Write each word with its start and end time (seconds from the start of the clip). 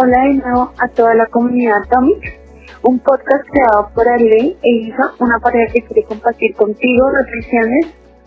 Hola 0.00 0.16
de 0.28 0.34
nuevo 0.34 0.72
a 0.78 0.86
toda 0.94 1.12
la 1.16 1.26
comunidad 1.26 1.82
Atomic, 1.82 2.40
un 2.82 3.00
podcast 3.00 3.44
creado 3.50 3.90
por 3.96 4.08
Ale 4.08 4.56
e 4.62 4.70
Isa, 4.70 5.10
una 5.18 5.40
pareja 5.40 5.72
que 5.72 5.82
quiere 5.82 6.04
compartir 6.04 6.54
contigo 6.54 7.10
reflexiones 7.10 7.86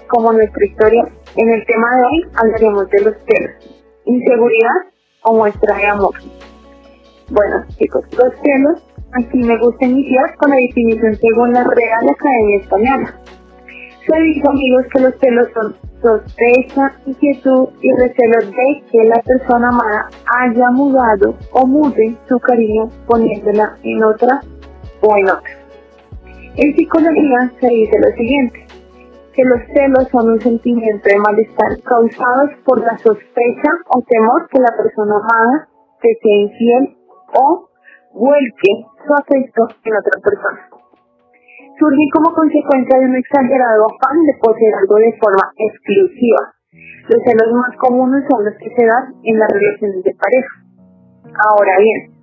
como 0.09 0.33
nuestra 0.33 0.65
historia. 0.65 1.07
En 1.37 1.49
el 1.49 1.65
tema 1.65 1.87
de 1.95 2.03
hoy 2.03 2.31
hablaremos 2.35 2.89
de 2.89 3.01
los 3.05 3.15
celos, 3.23 3.79
inseguridad 4.03 4.91
o 5.23 5.33
muestra 5.33 5.77
de 5.77 5.85
amor. 5.85 6.13
Bueno 7.29 7.63
chicos, 7.77 8.03
los 8.17 8.33
celos, 8.43 8.83
aquí 9.13 9.37
me 9.37 9.57
gusta 9.57 9.85
iniciar 9.85 10.35
con 10.39 10.49
la 10.49 10.57
definición 10.57 11.15
según 11.15 11.53
la 11.53 11.63
Real 11.63 12.09
Academia 12.09 12.59
Española. 12.59 13.20
Se 14.07 14.19
dijo 14.19 14.49
amigos 14.49 14.85
que 14.91 15.01
los 15.01 15.13
celos 15.19 15.47
son 15.53 15.75
sospecha, 16.01 16.91
inquietud 17.05 17.69
y 17.81 17.91
recelo 17.93 18.39
de 18.49 18.83
que 18.91 19.03
la 19.03 19.21
persona 19.21 19.69
amada 19.69 20.09
haya 20.39 20.71
mudado 20.71 21.35
o 21.51 21.67
mude 21.67 22.17
su 22.27 22.39
cariño 22.39 22.89
poniéndola 23.05 23.77
en 23.83 24.03
otra 24.03 24.41
o 25.01 25.17
en 25.17 25.25
otra. 25.25 25.51
En 26.55 26.75
psicología 26.75 27.51
se 27.59 27.67
dice 27.67 27.99
lo 27.99 28.11
siguiente, 28.17 28.65
que 29.33 29.43
los 29.45 29.59
celos 29.73 30.07
son 30.11 30.31
un 30.31 30.41
sentimiento 30.41 31.07
de 31.07 31.19
malestar 31.19 31.79
causados 31.83 32.49
por 32.65 32.81
la 32.81 32.97
sospecha 32.97 33.71
o 33.89 34.01
temor 34.01 34.49
que 34.49 34.59
la 34.59 34.75
persona 34.75 35.15
amada 35.15 35.69
te 36.01 36.09
sea 36.23 36.35
infiel 36.41 36.97
o 37.33 37.69
vuelque 38.13 38.85
su 39.05 39.13
afecto 39.13 39.67
en 39.85 39.93
otra 39.95 40.21
persona 40.23 40.70
surgen 41.81 42.09
como 42.13 42.29
consecuencia 42.37 42.99
de 42.99 43.05
un 43.09 43.17
exagerado 43.17 43.89
afán 43.89 44.17
de 44.21 44.37
poseer 44.37 44.73
algo 44.77 44.95
de 45.01 45.17
forma 45.17 45.45
exclusiva. 45.57 46.53
Los 47.09 47.19
celos 47.25 47.49
más 47.57 47.73
comunes 47.81 48.21
son 48.29 48.45
los 48.45 48.53
que 48.61 48.69
se 48.69 48.85
dan 48.85 49.17
en 49.25 49.39
las 49.41 49.49
relaciones 49.49 50.05
de 50.05 50.13
pareja. 50.13 50.53
Ahora 51.49 51.75
bien, 51.81 52.13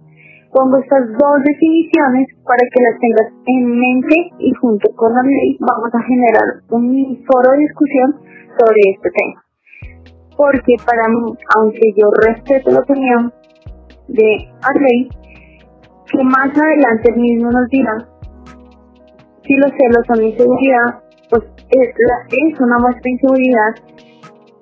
pongo 0.54 0.78
estas 0.78 1.10
dos 1.10 1.36
definiciones 1.42 2.30
para 2.46 2.62
que 2.70 2.80
las 2.86 2.96
tengas 3.02 3.28
en 3.50 3.62
mente 3.66 4.16
y 4.38 4.54
junto 4.62 4.86
con 4.94 5.12
la 5.12 5.22
ley 5.26 5.58
vamos 5.58 5.90
a 5.90 6.06
generar 6.06 6.48
un 6.70 7.18
foro 7.26 7.50
de 7.52 7.66
discusión 7.66 8.14
sobre 8.54 8.80
este 8.94 9.10
tema. 9.10 9.42
Porque 10.38 10.76
para 10.86 11.08
mí, 11.08 11.34
aunque 11.58 11.92
yo 11.98 12.06
respeto 12.14 12.70
la 12.70 12.80
opinión 12.86 13.32
de 14.06 14.46
Arley, 14.62 15.08
que 16.06 16.22
más 16.22 16.48
adelante 16.54 17.10
el 17.10 17.20
mismo 17.20 17.50
nos 17.50 17.68
dirá 17.68 18.07
si 19.48 19.54
los 19.56 19.72
celos 19.72 20.04
son 20.06 20.22
inseguridad, 20.22 21.00
pues 21.30 21.42
es, 21.70 21.88
es 21.88 22.60
una 22.60 22.78
muestra 22.78 23.02
de 23.02 23.10
inseguridad 23.10 23.72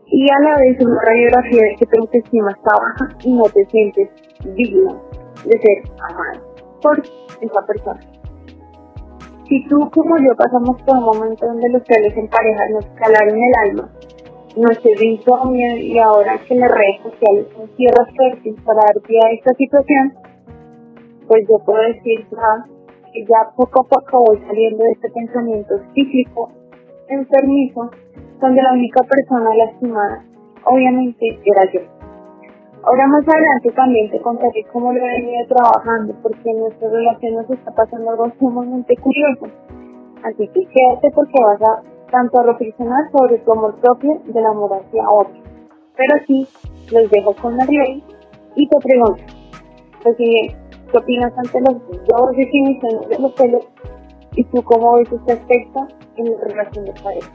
y 0.07 0.27
a 0.31 0.41
la 0.41 0.57
vez 0.59 0.81
una 0.81 1.01
radiografía 1.03 1.63
de 1.63 1.77
que 1.77 1.87
tu 1.87 2.01
autoestima 2.01 2.53
está 2.53 2.71
baja 2.81 3.19
y 3.25 3.33
no 3.33 3.43
te 3.45 3.67
sientes 3.67 4.09
digno 4.55 5.03
de 5.45 5.59
ser 5.59 5.93
amado 6.09 6.41
por 6.81 6.99
esa 7.01 7.67
persona. 7.67 8.01
Si 9.49 9.67
tú 9.69 9.91
como 9.91 10.17
yo 10.19 10.37
pasamos 10.37 10.81
por 10.83 10.97
un 10.97 11.05
momento 11.05 11.47
donde 11.47 11.69
los 11.71 11.83
celos 11.85 12.17
en 12.17 12.29
pareja 12.29 12.69
nos 12.71 12.87
calaron 12.95 13.37
el 13.37 13.71
alma, 13.71 13.91
no 14.57 14.63
nuestro 14.63 14.91
insomnio 15.03 15.77
y 15.77 15.99
ahora 15.99 16.39
que 16.47 16.55
las 16.55 16.71
redes 16.71 17.03
sociales 17.03 17.47
son 17.55 17.69
tierras 17.77 18.09
fértiles 18.17 18.61
para 18.65 18.81
dar 18.87 19.03
pie 19.03 19.19
a 19.19 19.33
esta 19.35 19.53
situación, 19.55 20.15
pues 21.27 21.45
yo 21.49 21.59
puedo 21.65 21.83
decir 21.83 22.27
ya 23.25 23.29
ya 23.29 23.57
poco 23.57 23.83
a 23.83 23.89
poco 23.89 24.25
voy 24.27 24.39
saliendo 24.47 24.85
de 24.85 24.93
este 24.93 25.11
pensamiento 25.11 25.75
cíclico, 25.95 26.51
enfermizo, 27.09 27.91
donde 28.41 28.63
la 28.63 28.73
única 28.73 29.03
persona 29.03 29.55
lastimada, 29.55 30.25
obviamente, 30.65 31.27
era 31.45 31.73
yo. 31.73 31.81
Ahora 32.85 33.07
más 33.09 33.25
adelante 33.27 33.73
también 33.75 34.11
te 34.11 34.21
contaré 34.21 34.65
cómo 34.73 34.93
lo 34.93 34.99
he 34.99 35.21
venido 35.21 35.47
trabajando, 35.49 36.15
porque 36.23 36.51
en 36.51 36.61
nuestra 36.61 36.89
relación 36.89 37.35
nos 37.35 37.51
está 37.51 37.75
pasando 37.75 38.11
algo 38.11 38.31
sumamente 38.39 38.97
curioso. 38.97 39.47
Así 40.23 40.47
que 40.49 40.67
quédate 40.67 41.11
porque 41.15 41.43
vas 41.43 41.63
a 41.63 41.83
tanto 42.11 42.41
a 42.41 42.45
reflexionar 42.45 43.11
sobre 43.11 43.39
tu 43.39 43.53
amor 43.53 43.75
propio 43.81 44.21
del 44.27 44.47
amor 44.47 44.71
hacia 44.75 45.09
otro. 45.11 45.35
Pero 45.97 46.15
sí, 46.27 46.47
los 46.93 47.11
dejo 47.11 47.35
con 47.35 47.57
Mariel 47.57 48.03
y 48.55 48.69
te 48.69 48.79
pregunto, 48.81 49.23
pues 50.03 50.17
si 50.17 50.55
¿Qué 50.91 50.99
opinas 50.99 51.33
ante 51.37 51.61
las 51.61 51.77
dos 52.09 52.31
definiciones 52.37 53.09
de 53.09 53.19
los 53.19 53.35
celos? 53.35 53.69
¿Y 54.33 54.45
tú 54.45 54.63
cómo 54.63 54.97
ves 54.97 55.13
este 55.13 55.33
aspecto 55.33 55.87
en 56.17 56.33
la 56.33 56.45
relación 56.45 56.85
de 56.85 56.93
pareja? 57.03 57.33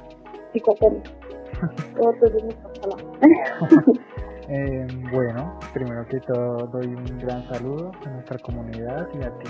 eh, 4.49 4.87
bueno, 5.11 5.59
primero 5.73 6.05
que 6.07 6.19
todo 6.21 6.67
doy 6.67 6.87
un 6.87 7.17
gran 7.19 7.43
saludo 7.49 7.91
a 8.05 8.09
nuestra 8.09 8.37
comunidad 8.39 9.07
y 9.13 9.23
a 9.23 9.37
ti, 9.39 9.49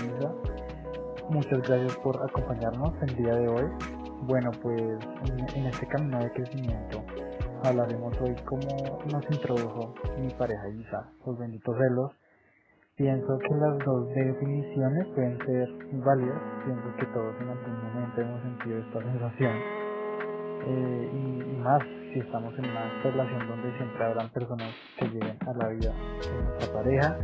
Muchas 1.30 1.62
gracias 1.62 1.96
por 1.98 2.20
acompañarnos 2.22 2.92
el 3.02 3.16
día 3.16 3.34
de 3.34 3.48
hoy. 3.48 3.64
Bueno, 4.22 4.50
pues 4.62 4.80
en, 4.80 5.58
en 5.58 5.66
este 5.66 5.86
camino 5.86 6.18
de 6.18 6.30
crecimiento 6.32 7.02
hablaremos 7.64 8.20
hoy 8.20 8.34
cómo 8.44 8.98
nos 9.10 9.24
introdujo 9.30 9.94
mi 10.18 10.28
pareja 10.30 10.68
Isa, 10.68 11.12
los 11.24 11.38
benditos 11.38 11.76
celos, 11.76 12.12
Pienso 13.02 13.36
que 13.36 13.54
las 13.56 13.76
dos 13.84 14.08
definiciones 14.10 15.08
pueden 15.08 15.36
ser 15.44 15.68
válidas, 16.04 16.40
pienso 16.64 16.96
que 16.96 17.06
todos 17.06 17.34
en 17.40 17.48
algún 17.48 17.82
momento 17.82 18.20
hemos 18.20 18.42
sentido 18.42 18.78
esta 18.78 19.02
sensación. 19.02 19.56
Eh, 20.68 21.10
y, 21.12 21.56
más 21.64 21.82
si 22.12 22.20
estamos 22.20 22.56
en 22.60 22.66
una 22.66 23.02
relación 23.02 23.48
donde 23.48 23.76
siempre 23.76 24.04
habrán 24.04 24.28
personas 24.30 24.68
que 25.00 25.06
lleguen 25.06 25.36
a 25.40 25.52
la 25.52 25.68
vida 25.70 25.92
de 25.92 26.44
nuestra 26.44 26.72
pareja 26.72 27.18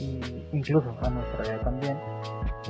e 0.00 0.48
incluso 0.56 0.96
a 1.02 1.10
nuestra 1.10 1.42
vida 1.42 1.60
también. 1.62 1.98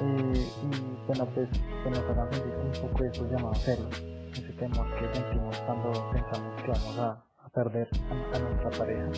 Eh, 0.02 0.46
y 0.64 1.06
bueno, 1.06 1.28
pues 1.36 1.48
se 1.84 1.90
nos 1.90 2.16
van 2.16 2.32
sentir 2.32 2.52
un 2.56 2.90
poco 2.90 3.04
de 3.04 3.10
estos 3.10 3.30
llamados 3.30 3.58
celos, 3.62 4.06
ese 4.32 4.52
temor 4.54 4.86
que 4.98 5.20
sentimos 5.20 5.56
cuando 5.66 5.92
pensamos 6.10 6.62
que 6.62 6.68
vamos 6.72 6.98
a, 6.98 7.24
perder 7.54 7.86
a, 8.10 8.36
a 8.36 8.40
nuestra 8.40 8.70
pareja 8.70 9.08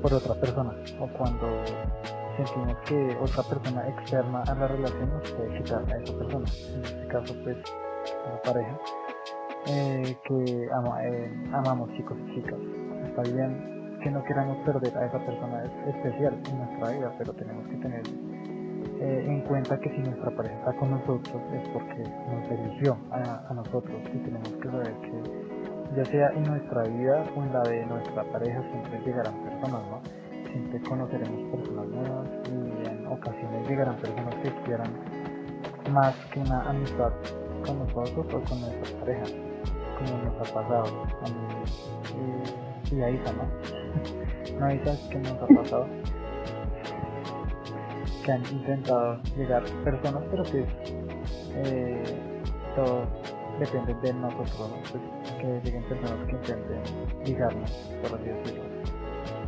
por 0.00 0.14
otra 0.14 0.34
persona 0.36 0.72
o 1.00 1.08
cuando 1.18 1.48
sentimos 2.36 2.76
que 2.86 3.16
otra 3.20 3.42
persona 3.42 3.88
externa 3.88 4.42
a 4.46 4.54
la 4.54 4.68
relación 4.68 5.10
nos 5.10 5.30
puede 5.32 5.58
quitar 5.58 5.82
a 5.92 6.02
esa 6.02 6.18
persona, 6.18 6.46
en 6.74 6.84
este 6.84 7.06
caso 7.08 7.34
pues 7.42 7.56
la 8.06 8.42
pareja, 8.42 8.78
eh, 9.68 10.16
que 10.24 10.64
eh, 10.64 11.48
amamos 11.52 11.90
chicos 11.96 12.16
y 12.26 12.34
chicas. 12.34 12.58
Está 13.08 13.22
bien 13.22 13.98
que 14.02 14.10
no 14.10 14.22
queramos 14.24 14.56
perder 14.58 14.96
a 14.96 15.06
esa 15.06 15.18
persona 15.18 15.64
especial 15.64 16.40
en 16.48 16.58
nuestra 16.58 16.90
vida, 16.90 17.14
pero 17.18 17.32
tenemos 17.32 17.66
que 17.68 17.76
tener 17.76 18.02
eh, 19.00 19.24
en 19.26 19.40
cuenta 19.42 19.78
que 19.80 19.90
si 19.90 19.98
nuestra 19.98 20.30
pareja 20.36 20.54
está 20.58 20.72
con 20.74 20.90
nosotros 20.90 21.42
es 21.52 21.68
porque 21.70 22.02
nos 22.30 22.50
eligió 22.50 22.96
a, 23.10 23.46
a 23.48 23.54
nosotros 23.54 23.96
y 24.14 24.18
tenemos 24.18 24.48
que 24.48 24.68
saber 24.68 24.94
que 25.00 25.22
ya 25.96 26.04
sea 26.04 26.28
en 26.30 26.44
nuestra 26.44 26.82
vida 26.84 27.24
o 27.34 27.42
en 27.42 27.52
la 27.52 27.62
de 27.62 27.86
nuestra 27.86 28.24
pareja 28.24 28.62
siempre 28.70 29.00
llegarán 29.04 29.34
personas, 29.44 29.82
¿no? 29.90 30.15
Conoceremos 30.88 31.50
personas 31.50 31.86
nuevas 31.88 32.28
y 32.48 32.88
en 32.88 33.06
ocasiones 33.06 33.68
llegarán 33.68 33.96
personas 33.96 34.34
que 34.36 34.52
quieran 34.64 34.92
más 35.90 36.14
que 36.32 36.40
una 36.40 36.62
amistad 36.68 37.12
con 37.64 37.78
nosotros 37.78 38.26
o 38.32 38.48
con 38.48 38.60
nuestra 38.60 38.98
pareja, 39.00 39.24
como 39.98 40.22
nos 40.22 40.48
ha 40.48 40.54
pasado 40.54 40.84
a 41.22 41.28
mí 41.28 42.92
y, 42.92 43.02
a 43.02 43.10
Isa, 43.10 43.32
¿no? 43.32 44.58
no 44.60 44.74
Isa, 44.74 45.10
que 45.10 45.18
nos 45.18 45.32
ha 45.32 45.46
pasado? 45.46 45.86
Que 48.24 48.32
han 48.32 48.42
intentado 48.50 49.20
llegar 49.36 49.62
personas, 49.84 50.22
pero 50.30 50.42
que 50.44 50.66
eh, 51.64 52.04
todo 52.74 53.04
depende 53.58 53.94
de 54.02 54.12
nosotros, 54.14 54.70
pues, 54.90 55.02
que 55.40 55.60
lleguen 55.64 55.82
personas 55.84 56.26
que 56.26 56.32
intenten 56.32 56.82
ligarnos, 57.24 57.70
por 58.02 58.18
así 58.18 58.28
decirlo. 58.28 58.64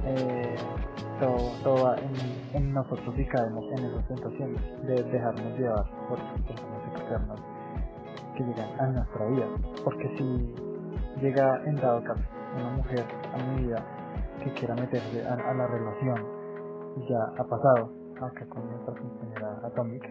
Eh, 0.04 0.56
todo, 1.18 1.94
en, 2.54 2.72
nosotros 2.72 3.18
y 3.18 3.24
caemos 3.26 3.64
en 3.76 3.84
esas 3.86 4.08
tentaciones 4.08 4.60
de 4.86 5.02
dejarnos 5.02 5.58
llevar 5.58 5.84
por 6.08 6.18
personas 6.46 6.82
externas 6.92 7.40
que 8.36 8.44
llegan 8.44 8.80
a 8.80 8.86
nuestra 8.86 9.26
vida. 9.26 9.46
Porque 9.84 10.16
si 10.16 10.54
llega 11.20 11.62
en 11.64 11.76
dado 11.76 12.02
caso 12.04 12.22
una 12.56 12.70
mujer 12.70 13.04
a 13.34 13.52
mi 13.52 13.66
vida 13.66 13.84
que 14.42 14.52
quiera 14.52 14.74
meterse 14.74 15.26
a, 15.26 15.54
la 15.54 15.66
relación, 15.66 16.24
y 16.96 17.08
ya 17.08 17.18
ha 17.36 17.44
pasado 17.44 17.92
acá 18.16 18.46
con 18.48 18.70
nuestra 18.70 18.94
compañera 18.94 19.60
Atomic, 19.64 20.04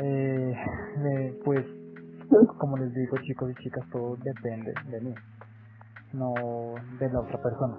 eh, 0.00 0.54
pues 1.44 1.64
como 2.58 2.76
les 2.76 2.92
digo 2.92 3.16
chicos 3.22 3.50
y 3.50 3.62
chicas, 3.62 3.84
todo 3.90 4.16
depende 4.16 4.72
de 4.90 5.00
mí, 5.00 5.14
no 6.12 6.34
de 6.98 7.10
la 7.10 7.20
otra 7.20 7.40
persona. 7.40 7.78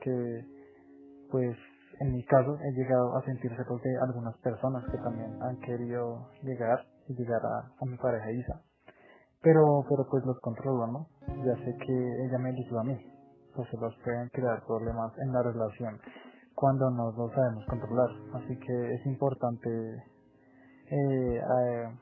Que 0.00 0.59
pues 1.30 1.56
en 2.00 2.12
mi 2.12 2.24
caso 2.24 2.58
he 2.62 2.72
llegado 2.72 3.16
a 3.16 3.22
sentir 3.24 3.50
celos 3.50 3.82
de 3.82 3.96
algunas 3.98 4.36
personas 4.38 4.84
que 4.90 4.96
también 4.98 5.36
han 5.42 5.58
querido 5.60 6.30
llegar 6.42 6.86
y 7.08 7.14
llegar 7.14 7.40
a, 7.44 7.84
mi 7.84 7.96
pareja 7.98 8.32
Isa. 8.32 8.62
Pero, 9.42 9.84
pero 9.88 10.06
pues 10.10 10.24
los 10.24 10.40
controlo, 10.40 10.86
¿no? 10.86 11.08
Ya 11.44 11.56
sé 11.64 11.76
que 11.76 12.24
ella 12.24 12.38
me 12.38 12.50
eligió 12.50 12.80
a 12.80 12.84
mí. 12.84 12.96
Pues 13.54 13.68
los 13.74 13.94
pueden 14.04 14.28
crear 14.30 14.64
problemas 14.64 15.12
en 15.18 15.32
la 15.32 15.42
relación 15.42 16.00
cuando 16.54 16.90
no 16.90 17.12
lo 17.12 17.30
sabemos 17.34 17.64
controlar. 17.66 18.10
Así 18.34 18.58
que 18.58 18.94
es 18.94 19.06
importante, 19.06 19.70
eh, 20.90 21.40
eh, 21.40 21.98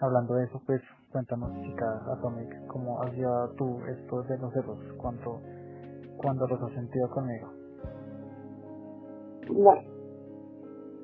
hablando 0.00 0.34
de 0.34 0.44
eso, 0.44 0.62
pues 0.64 0.80
cuéntanos, 1.10 1.52
chica 1.62 1.86
Atomic, 2.16 2.66
cómo 2.68 3.02
has 3.02 3.12
llevado 3.12 3.54
tú 3.54 3.80
esto 3.86 4.22
de 4.22 4.38
los 4.38 4.52
celos, 4.52 4.78
cuando, 4.98 5.40
cuando 6.18 6.46
los 6.46 6.62
has 6.62 6.72
sentido 6.72 7.10
conmigo. 7.10 7.65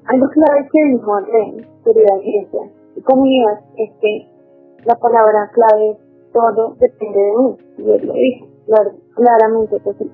Algo 0.07 0.27
clave 0.29 0.69
que 0.73 0.85
dijo 0.91 1.15
Andrés, 1.15 1.67
querida 1.85 2.15
audiencia 2.15 2.61
y 2.97 3.01
comunidad, 3.03 3.61
es 3.77 3.91
que 4.01 4.29
la 4.85 4.95
palabra 4.97 5.51
clave 5.53 5.99
todo 6.33 6.75
depende 6.81 7.19
de 7.19 7.33
mí, 7.39 7.57
y 7.79 7.91
él 7.91 8.07
lo 8.07 8.13
dijo, 8.15 8.47
claro, 8.67 8.91
claramente 9.15 9.81
que 9.81 9.93
sí 9.95 10.11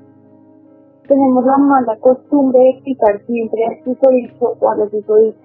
tenemos 1.08 1.44
la 1.44 1.56
mala 1.56 1.98
costumbre 2.00 2.60
de 2.60 2.70
explicar 2.70 3.20
siempre 3.26 3.64
al 3.64 3.82
susodicho 3.82 4.56
o 4.60 4.70
a 4.70 4.76
los 4.76 4.90
susodichos, 4.90 5.40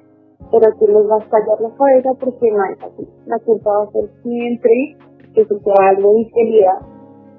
pero 0.51 0.75
tú 0.77 0.87
les 0.87 1.07
vas 1.07 1.21
a 1.21 1.23
estallar 1.23 1.61
la 1.61 1.75
cabeza 1.75 2.09
porque 2.19 2.51
no 2.51 2.65
es 2.65 2.83
así. 2.83 3.07
La 3.25 3.39
culpa 3.39 3.71
va 3.71 3.83
a 3.85 3.91
ser 3.91 4.09
siempre 4.21 4.97
que 5.33 5.45
suceda 5.45 5.89
algo 5.89 6.11
de 6.13 6.19
infidelidad, 6.19 6.79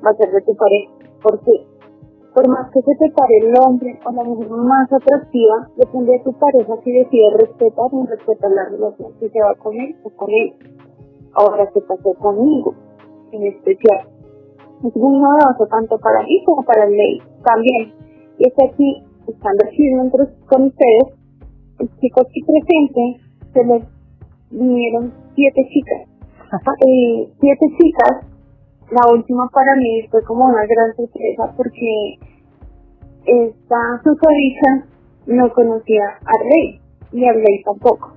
va 0.04 0.10
a 0.10 0.16
ser 0.16 0.32
de 0.32 0.40
tu 0.40 0.56
pareja. 0.56 0.92
¿Por 1.22 1.38
qué? 1.44 1.66
Por 2.34 2.48
más 2.48 2.70
que 2.72 2.80
se 2.82 2.94
te 2.98 3.10
pare 3.12 3.38
el 3.42 3.54
hombre 3.64 3.98
o 4.04 4.10
la 4.10 4.24
mujer 4.24 4.50
más 4.50 4.92
atractiva, 4.92 5.68
depende 5.76 6.12
de 6.12 6.24
tu 6.24 6.32
pareja 6.32 6.74
si 6.82 6.92
decide 6.92 7.30
respetar 7.38 7.86
o 7.92 7.96
no 7.96 8.06
respetar 8.06 8.50
la 8.50 8.64
relación, 8.70 9.12
si 9.20 9.28
se 9.28 9.40
va 9.40 9.54
con 9.54 9.74
él 9.74 9.94
o 10.02 10.10
con 10.10 10.28
él. 10.30 10.52
Ahora, 11.34 11.70
¿qué 11.72 11.80
pasó 11.80 12.12
conmigo? 12.14 12.74
En 13.30 13.46
especial. 13.46 14.08
Es 14.84 14.96
muy 14.96 15.18
novedoso 15.18 15.66
tanto 15.70 15.96
para 15.98 16.22
mí 16.24 16.42
como 16.44 16.62
para 16.64 16.84
el 16.84 16.96
ley. 16.96 17.22
También 17.44 18.04
y 18.38 18.48
es 18.48 18.54
aquí, 18.58 19.02
estando 19.28 19.64
aquí 19.64 19.82
con 20.46 20.62
ustedes, 20.64 21.14
el 21.78 21.88
chico 22.00 22.20
aquí 22.20 22.40
presente, 22.42 23.20
se 23.52 23.64
les 23.64 23.84
vinieron 24.50 25.12
siete 25.34 25.62
chicas. 25.72 26.08
Eh, 26.86 27.28
siete 27.40 27.66
chicas, 27.80 28.33
la 28.90 29.12
última 29.12 29.48
para 29.48 29.76
mí 29.76 30.06
fue 30.10 30.22
como 30.24 30.44
una 30.44 30.66
gran 30.66 30.94
sorpresa 30.96 31.52
porque 31.56 32.18
esta 33.26 34.02
susodicha 34.02 34.86
no 35.26 35.52
conocía 35.54 36.04
a 36.24 36.32
Rey, 36.42 36.80
ni 37.12 37.28
a 37.28 37.32
Rey 37.32 37.62
tampoco. 37.64 38.12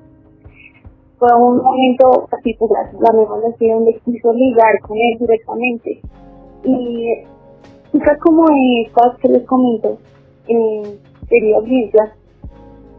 Fue 1.18 1.30
un 1.36 1.58
momento 1.58 2.28
particular, 2.30 2.92
la 2.94 3.18
misma 3.18 3.38
le 3.60 3.74
donde 3.74 4.00
quiso 4.06 4.34
ligar 4.34 4.80
con 4.82 4.98
él 4.98 5.18
directamente. 5.20 6.02
Y 6.64 7.24
chicas 7.92 8.20
como 8.20 8.46
estas 8.86 9.18
que 9.20 9.30
les 9.30 9.44
comento, 9.48 9.98
eh, 10.48 11.00
querida 11.28 11.58
audiencia, 11.58 12.14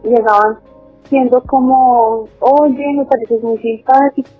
llegaban 0.02 0.58
siendo 1.04 1.42
como, 1.44 2.26
oye, 2.40 2.94
me 2.96 3.04
pareces 3.04 3.42
muy 3.42 3.58
simpático, 3.58 4.30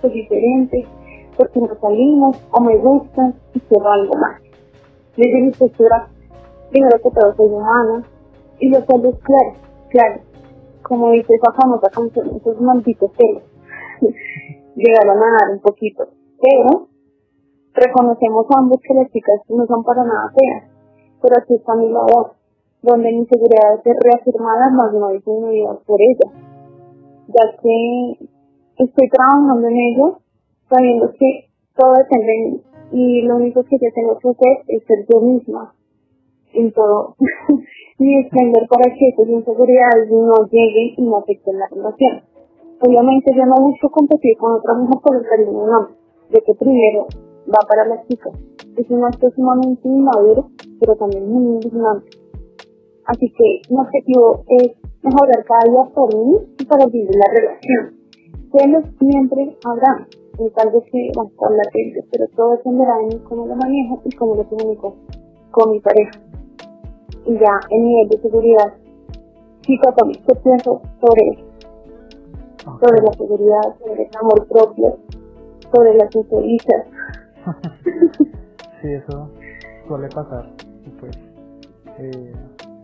soy 0.00 0.10
diferente, 0.10 0.86
porque 1.36 1.60
nos 1.60 1.78
salimos, 1.78 2.36
o 2.50 2.60
me 2.60 2.76
gustan, 2.78 3.34
y 3.54 3.60
quiero 3.60 3.90
algo 3.90 4.14
más. 4.16 4.40
Desde 5.16 5.42
mi 5.42 5.50
postura, 5.52 6.08
primero 6.70 6.96
que 6.98 7.10
todo 7.10 7.34
soy 7.36 7.46
humana, 7.46 8.04
y 8.58 8.68
los 8.70 8.84
celos, 8.86 9.14
claro, 9.22 9.52
claro, 9.90 10.20
como 10.82 11.10
dice 11.10 11.34
esa 11.34 11.52
famosa 11.52 11.90
canción, 11.90 12.36
esos 12.36 12.60
malditos 12.60 13.10
celos, 13.16 13.42
llegaron 14.76 15.18
a 15.18 15.36
dar 15.40 15.52
un 15.52 15.60
poquito, 15.60 16.08
pero 16.40 16.88
reconocemos 17.74 18.46
ambos 18.56 18.78
que 18.82 18.94
las 18.94 19.10
chicas 19.10 19.40
no 19.48 19.66
son 19.66 19.84
para 19.84 20.04
nada 20.04 20.32
feas, 20.36 20.70
pero 21.20 21.34
aquí 21.38 21.54
está 21.54 21.74
mi 21.74 21.90
labor, 21.90 22.32
donde 22.82 23.12
mi 23.12 23.26
seguridad 23.26 23.80
es 23.84 23.96
reafirmada, 24.00 24.70
más 24.70 24.92
no 24.94 25.10
disminuida 25.10 25.78
por 25.86 26.00
ella, 26.00 26.32
ya 27.28 27.56
que 27.60 28.28
estoy 28.78 29.08
trabajando 29.08 29.68
en 29.68 29.76
ello, 29.76 30.18
sabiendo 30.68 31.12
que 31.18 31.48
todo 31.76 31.92
depende 31.94 32.26
de 32.26 32.50
mí, 32.50 32.62
y 32.92 33.22
lo 33.22 33.36
único 33.36 33.62
que 33.64 33.76
yo 33.76 33.88
tengo 33.94 34.18
que 34.18 34.28
hacer 34.28 34.64
es 34.68 34.84
ser 34.84 35.06
yo 35.10 35.20
misma, 35.20 35.74
en 36.54 36.72
todo, 36.72 37.16
y 37.98 38.20
extender 38.20 38.66
para 38.68 38.94
que 38.94 39.08
esas 39.08 39.28
inseguridades 39.28 40.10
no 40.10 40.34
lleguen 40.50 40.94
y 40.96 41.02
no 41.02 41.18
afecten 41.18 41.58
la 41.58 41.68
relación. 41.68 42.22
Obviamente 42.80 43.32
yo 43.34 43.46
no 43.46 43.54
busco 43.56 43.90
competir 43.90 44.36
con 44.38 44.52
otra 44.52 44.74
mujer 44.74 45.00
por 45.02 45.16
el 45.16 45.22
cariño 45.24 45.50
de 45.50 45.64
un 45.64 45.74
hombre, 45.74 45.94
de 46.30 46.40
que 46.40 46.54
primero 46.54 47.06
va 47.48 47.66
para 47.66 47.88
las 47.88 48.06
chicas. 48.06 48.32
Es 48.76 48.90
un 48.90 49.04
acto 49.04 49.30
sumamente 49.30 49.88
inmaduro, 49.88 50.50
pero 50.80 50.96
también 50.96 51.30
muy 51.30 51.54
indignante. 51.54 52.10
Así 53.06 53.32
que 53.32 53.72
mi 53.72 53.78
objetivo 53.78 54.44
es 54.60 54.72
mejorar 55.02 55.44
cada 55.46 55.70
día 55.70 55.94
por 55.94 56.14
mí 56.14 56.36
y 56.58 56.64
para 56.66 56.86
vivir 56.86 57.08
la 57.14 57.32
relación. 57.32 57.96
Celos 58.52 58.84
siempre 58.98 59.56
habrá, 59.64 60.06
es 60.38 60.52
algo 60.58 60.82
que 60.84 61.10
va 61.16 61.22
a 61.22 61.26
estar 61.26 61.50
latente, 61.50 62.04
pero 62.10 62.26
todo 62.36 62.50
dependerá 62.56 62.98
de 62.98 63.06
mí 63.06 63.22
cómo 63.28 63.46
lo 63.46 63.56
manejo 63.56 64.00
y 64.04 64.10
cómo 64.16 64.34
lo 64.34 64.44
comunico 64.48 64.96
con 65.50 65.70
mi 65.72 65.80
pareja. 65.80 66.12
Y 67.24 67.34
ya 67.34 67.60
en 67.70 67.84
nivel 67.84 68.08
de 68.10 68.18
seguridad, 68.20 68.74
chico, 69.62 69.94
¿qué 69.94 70.34
pienso 70.42 70.82
sobre 71.00 71.28
eso? 71.30 71.46
Sobre 72.64 73.02
la 73.02 73.12
seguridad, 73.12 73.76
sobre 73.78 74.02
el 74.02 74.10
amor 74.20 74.46
propio, 74.48 74.98
sobre 75.72 75.94
las 75.94 76.14
inseguridades 76.14 76.86
sí, 78.82 78.92
eso 78.92 79.30
suele 79.86 80.08
pasar. 80.08 80.50
Y 80.84 80.90
pues 81.00 81.16
eh, 81.98 82.32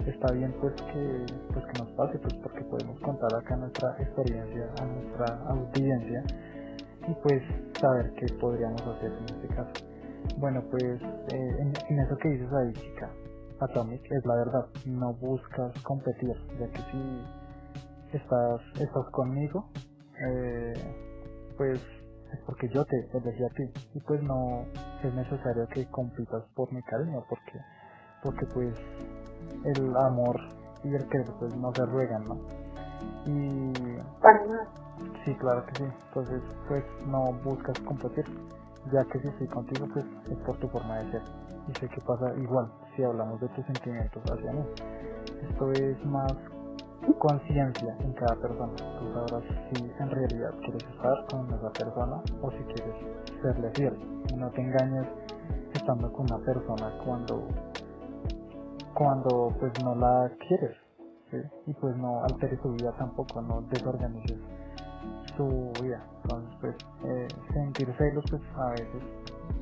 está 0.07 0.33
bien 0.33 0.55
pues 0.61 0.75
que, 0.75 1.27
pues 1.53 1.65
que 1.67 1.79
nos 1.81 1.91
pase, 1.93 2.19
pues 2.19 2.35
porque 2.35 2.63
podemos 2.63 2.99
contar 3.01 3.35
acá 3.35 3.57
nuestra 3.57 3.97
experiencia 3.99 4.71
a 4.81 4.85
nuestra 4.85 5.39
audiencia 5.49 6.25
y 7.07 7.15
pues 7.17 7.43
saber 7.81 8.13
qué 8.17 8.31
podríamos 8.41 8.87
hacer 8.87 9.13
en 9.15 9.29
este 9.31 9.49
caso. 9.51 9.73
Bueno, 10.37 10.65
pues 10.71 11.01
eh, 11.29 11.57
en, 11.61 12.01
eso 12.01 12.17
que 12.19 12.31
dices 12.31 12.53
ahí, 12.53 12.75
chica, 12.77 13.17
Atomic, 13.61 14.03
es 14.11 14.27
la 14.27 14.37
verdad, 14.37 14.71
no 14.85 15.15
buscas 15.15 15.75
competir, 15.83 16.35
ya 16.59 16.71
que 16.71 16.83
si 16.85 17.31
estás, 18.13 18.63
estás 18.79 19.07
conmigo, 19.13 19.73
eh, 20.21 20.97
pues 21.57 21.83
es 22.33 22.41
porque 22.47 22.69
yo 22.75 22.85
te 22.87 22.97
elegí 23.19 23.45
a 23.45 23.51
ti 23.51 23.77
y 23.95 24.01
pues 24.03 24.23
no 24.23 24.69
es 25.03 25.15
necesario 25.15 25.67
que 25.69 25.89
compitas 25.91 26.45
por 26.55 26.73
mi 26.73 26.83
cariño 26.85 27.25
porque 27.29 27.67
porque 28.21 28.47
pues 28.55 28.77
el 29.65 29.97
amor 29.97 30.41
y 30.83 30.95
el 30.95 31.07
querer 31.09 31.35
pues 31.39 31.55
no 31.55 31.73
se 31.75 31.87
ruegan 31.87 32.29
no 32.29 32.43
y 33.25 33.99
sí 35.25 35.35
claro 35.37 35.65
que 35.67 35.77
sí 35.77 35.85
entonces 36.09 36.43
pues 36.69 36.85
no 37.07 37.33
buscas 37.45 37.79
competir 37.81 38.25
ya 38.93 39.05
que 39.05 39.21
si 39.21 39.29
estoy 39.29 39.49
contigo 39.49 39.87
pues 39.93 40.05
es 40.31 40.39
por 40.39 40.57
tu 40.59 40.69
forma 40.69 40.99
de 40.99 41.13
ser 41.13 41.23
y 41.69 41.75
sé 41.75 41.89
que 41.89 42.01
pasa 42.01 42.35
igual 42.37 42.71
si 42.97 43.05
hablamos 43.05 43.41
de 43.41 43.49
tus 43.49 43.65
sentimientos 43.67 44.23
hacia 44.31 44.53
mí 44.53 44.65
esto 45.49 45.73
es 45.73 46.05
más 46.07 46.33
conciencia 47.19 47.97
en 48.01 48.13
cada 48.15 48.35
persona. 48.37 48.73
Tú 48.99 49.13
sabrás 49.15 49.45
si 49.71 49.77
en 49.77 50.11
realidad 50.11 50.51
quieres 50.61 50.83
estar 50.85 51.27
con 51.27 51.47
esa 51.53 51.71
persona 51.71 52.23
o 52.43 52.51
si 52.51 52.59
quieres 52.65 52.95
serle 53.43 53.71
fiel. 53.71 53.97
Y 54.29 54.37
no 54.37 54.51
te 54.51 54.61
engañes 54.61 55.07
estando 55.75 56.13
con 56.13 56.27
una 56.27 56.45
persona 56.45 56.93
cuando 57.05 57.49
cuando 58.95 59.55
pues 59.59 59.73
no 59.79 59.95
la 59.95 60.31
quieres. 60.49 60.77
Y 61.67 61.73
pues 61.75 61.97
no 61.97 62.23
alteres 62.25 62.61
su 62.61 62.73
vida 62.73 62.93
tampoco, 62.99 63.41
no 63.41 63.63
desorganices 63.63 64.39
su 65.37 65.73
vida. 65.83 66.05
Entonces 66.25 66.55
pues 66.61 66.77
eh, 67.05 67.29
sentir 67.53 67.93
celos 67.99 68.25
pues 68.31 68.43
a 68.57 68.71
veces 68.71 69.03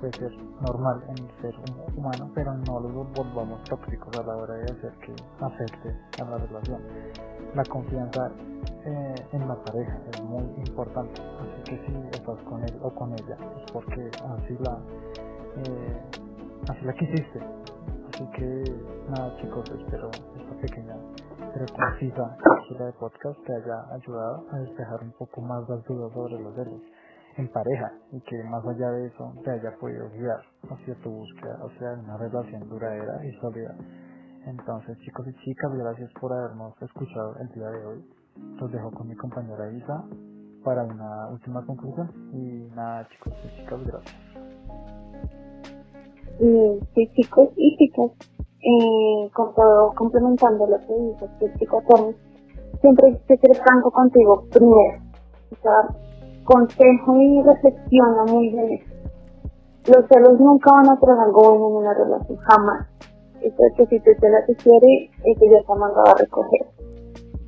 puede 0.01 0.13
ser 0.19 0.33
normal 0.61 1.03
en 1.09 1.25
el 1.25 1.31
ser 1.41 1.55
humano, 1.97 2.31
pero 2.35 2.55
no 2.55 2.81
los 2.81 3.13
volvamos 3.13 3.63
tóxicos 3.65 4.17
a 4.19 4.23
la 4.23 4.37
hora 4.37 4.55
de 4.55 4.65
hacer 4.65 4.93
que 5.05 5.15
afecte 5.41 5.97
a 6.23 6.25
la 6.25 6.39
relación. 6.39 6.83
La 7.55 7.65
confianza 7.65 8.31
eh, 8.85 9.15
en 9.33 9.49
la 9.49 9.57
pareja 9.65 10.01
es 10.13 10.23
muy 10.23 10.45
importante, 10.67 11.21
así 11.21 11.63
que 11.65 11.87
si 11.87 11.97
estás 12.13 12.39
con 12.49 12.63
él 12.63 12.79
o 12.83 12.91
con 12.95 13.13
ella 13.13 13.37
es 13.57 13.73
porque 13.73 14.11
así 14.37 14.57
la, 14.61 14.79
eh, 15.57 16.03
así 16.69 16.85
la 16.85 16.93
quisiste. 16.95 17.41
Así 18.21 18.29
que 18.33 18.65
nada 19.09 19.35
chicos, 19.41 19.65
espero 19.71 20.11
esta 20.11 20.55
pequeña 20.61 20.95
pero 21.55 21.65
concisa 21.73 22.37
cápsula 22.37 22.85
de 22.85 22.93
podcast 22.93 23.41
te 23.47 23.55
haya 23.55 23.95
ayudado 23.95 24.45
a 24.53 24.59
despejar 24.59 25.03
un 25.03 25.13
poco 25.13 25.41
más 25.41 25.67
las 25.71 25.83
dudas 25.85 26.13
sobre 26.13 26.39
los 26.39 26.55
celos 26.55 26.83
en 27.39 27.49
pareja 27.49 27.91
y 28.13 28.21
que 28.21 28.45
más 28.45 28.63
allá 28.67 28.91
de 28.91 29.07
eso 29.07 29.33
te 29.43 29.51
haya 29.53 29.75
podido 29.81 30.11
guiar 30.11 30.43
hacia 30.69 30.95
tu 30.97 31.11
búsqueda, 31.11 31.65
o 31.65 31.71
sea, 31.79 31.95
una 31.95 32.19
relación 32.19 32.69
duradera 32.69 33.25
y 33.25 33.33
sólida. 33.41 33.75
Entonces, 34.45 34.99
chicos 34.99 35.27
y 35.27 35.33
chicas, 35.43 35.73
gracias 35.73 36.11
por 36.21 36.31
habernos 36.35 36.75
escuchado 36.83 37.37
el 37.41 37.49
día 37.49 37.71
de 37.71 37.87
hoy. 37.87 38.05
Los 38.61 38.71
dejo 38.71 38.91
con 38.91 39.09
mi 39.09 39.17
compañera 39.17 39.73
Isa 39.73 40.05
para 40.63 40.85
una 40.85 41.29
última 41.29 41.65
conclusión. 41.65 42.11
Y 42.35 42.69
nada, 42.77 43.09
chicos 43.09 43.33
y 43.45 43.61
chicas, 43.61 43.81
gracias. 43.83 44.40
Sí, 46.41 47.11
chicos 47.15 47.49
y 47.57 47.77
chicas, 47.77 48.11
eh, 48.63 49.31
con 49.33 49.55
todo 49.55 49.93
complementando 49.95 50.67
lo 50.67 50.79
que 50.79 50.95
dice 50.95 51.25
este 51.25 51.59
chico 51.59 51.83
siempre 52.81 53.09
hay 53.09 53.19
que 53.27 53.37
ser 53.37 53.57
franco 53.57 53.91
contigo 53.91 54.45
primero. 54.51 55.03
O 55.53 55.57
sea, 55.63 55.89
consejo 56.45 57.17
y 57.17 57.43
reflexiona 57.43 58.25
muy 58.25 58.51
bien 58.51 58.81
Los 59.87 60.07
celos 60.09 60.39
nunca 60.41 60.73
van 60.73 60.91
a 60.91 61.01
traer 61.01 61.19
algo 61.21 61.41
bueno 61.41 61.69
en 61.69 61.77
una 61.77 61.95
relación, 61.95 62.39
jamás. 62.39 62.87
Eso 63.43 63.57
es 63.57 63.77
que 63.77 63.87
si 63.87 63.99
cela 64.01 64.45
te 64.47 64.55
quiere, 64.57 65.11
eso 65.25 65.45
ya 65.51 65.59
está 65.59 65.75
mandado 65.75 66.11
a 66.11 66.19
recoger. 66.19 66.67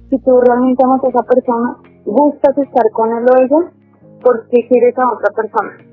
Si 0.08 0.18
tú 0.18 0.40
realmente 0.40 0.82
amas 0.84 1.04
a 1.04 1.08
esa 1.08 1.22
persona, 1.22 1.76
gustas 2.04 2.56
estar 2.58 2.90
con 2.92 3.10
él 3.10 3.24
o 3.24 3.38
ella, 3.38 3.72
porque 4.22 4.66
quieres 4.68 4.98
a 4.98 5.12
otra 5.12 5.30
persona. 5.34 5.91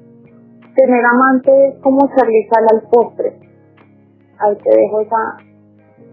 Tener 0.76 1.06
amante 1.06 1.68
es 1.70 1.76
como 1.82 2.06
echarle 2.06 2.48
sal 2.52 2.66
al 2.72 2.90
postre. 2.90 3.40
Ahí 4.40 4.56
te 4.64 4.70
dejo 4.70 5.02
esa 5.02 5.38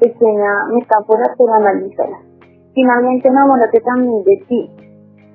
pequeña 0.00 0.66
metáfora, 0.72 1.34
pero 1.38 1.54
analízala. 1.54 2.18
Finalmente 2.74 3.28
enamórate 3.28 3.80
también 3.80 4.24
de 4.24 4.44
ti, 4.48 4.70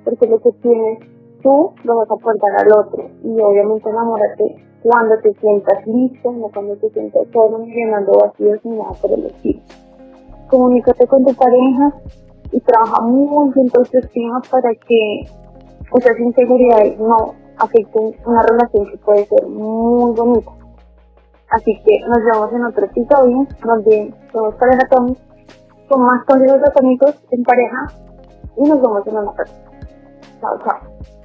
porque 0.04 0.28
lo 0.28 0.40
que 0.40 0.52
tienes 0.62 1.00
tú 1.42 1.72
lo 1.84 1.98
vas 1.98 2.10
a 2.10 2.14
aportar 2.14 2.52
al 2.60 2.72
otro. 2.74 3.10
Y 3.24 3.40
obviamente 3.40 3.90
enamórate 3.90 4.56
cuando 4.84 5.18
te 5.20 5.34
sientas 5.36 5.86
listo, 5.88 6.32
no 6.32 6.50
cuando 6.54 6.76
te 6.78 6.90
sientas 6.90 7.28
solo, 7.32 7.60
ni 7.60 7.74
llenando 7.74 8.12
vacíos 8.14 8.60
ni 8.64 8.78
nada 8.78 8.92
por 9.02 9.12
el 9.12 9.26
estilo. 9.26 9.62
Comunícate 10.50 11.08
con 11.08 11.24
tu 11.24 11.34
pareja 11.34 11.94
y 12.52 12.60
trabaja 12.62 13.02
muy 13.04 13.54
bien 13.54 13.70
tu 13.70 13.80
autoestima 13.80 14.42
para 14.52 14.70
que 14.74 15.22
esas 15.96 16.20
inseguridades 16.20 17.00
no 17.00 17.41
afecten 17.62 18.16
una 18.26 18.42
relación 18.44 18.92
que 18.92 18.98
puede 18.98 19.26
ser 19.26 19.48
muy 19.48 20.14
bonita. 20.16 20.52
Así 21.50 21.82
que 21.86 22.00
nos 22.08 22.20
vemos 22.24 22.54
en 22.54 22.66
otro 22.66 22.86
episodio 22.86 23.48
donde 23.64 24.14
somos 24.32 24.56
pareja 24.56 24.88
Tommy 24.90 25.18
con 25.90 26.02
más 26.04 26.24
consejos 26.26 26.62
atómicos 26.66 27.16
en 27.32 27.44
pareja 27.44 27.88
y 28.56 28.70
nos 28.70 28.82
vemos 28.82 29.06
en 29.08 29.18
una 29.18 29.34
próxima. 29.34 29.72
Chao, 30.40 30.58
chao. 30.64 31.21